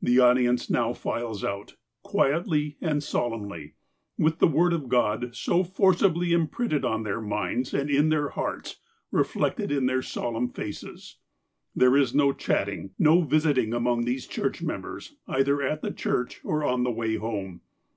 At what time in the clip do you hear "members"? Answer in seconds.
14.62-15.16